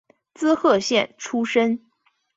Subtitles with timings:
[0.33, 1.85] 滋贺县出身。